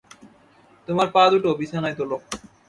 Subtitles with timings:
[0.87, 2.17] তোমার পাদুটো বিছানায় তোলো।